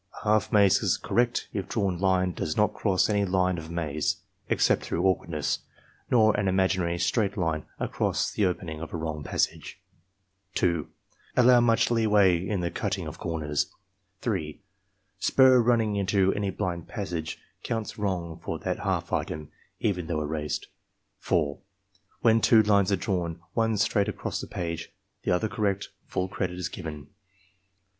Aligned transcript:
A 0.19 0.23
half 0.23 0.51
maze 0.51 0.81
is 0.81 0.97
correct 0.97 1.47
if 1.53 1.69
drawn 1.69 1.99
line 1.99 2.31
does 2.33 2.57
not 2.57 2.73
cross 2.73 3.07
any 3.07 3.23
line 3.23 3.59
of 3.59 3.69
maze 3.69 4.15
(except 4.49 4.81
through 4.81 5.05
awkwardness) 5.05 5.59
nor 6.09 6.35
an 6.39 6.47
imaginary 6.47 6.97
straight 6.97 7.37
line 7.37 7.67
across 7.79 8.31
the 8.31 8.43
opening 8.47 8.79
of 8.81 8.95
a 8.95 8.97
wrong 8.97 9.23
passage. 9.23 9.79
2. 10.55 10.89
Allow 11.37 11.59
much 11.59 11.91
leeway 11.91 12.43
in 12.43 12.61
the 12.61 12.71
cutting 12.71 13.05
of 13.05 13.19
corners, 13.19 13.71
3. 14.21 14.59
Spur 15.19 15.61
running 15.61 15.95
into 15.97 16.33
any 16.33 16.49
blind 16.49 16.87
passage 16.87 17.37
counts 17.61 17.99
wrong 17.99 18.39
for 18.39 18.57
that 18.57 18.79
half 18.79 19.13
item, 19.13 19.51
even 19.79 20.07
though 20.07 20.23
erased, 20.23 20.65
4. 21.19 21.59
When 22.21 22.41
two 22.41 22.63
lines 22.63 22.91
are 22.91 22.95
drawn, 22.95 23.39
one 23.53 23.77
straight 23.77 24.09
across 24.09 24.41
the 24.41 24.47
page, 24.47 24.91
the 25.21 25.29
other 25.31 25.47
correct, 25.47 25.89
full 26.07 26.27
credit 26.27 26.57
is 26.57 26.69
given. 26.69 27.09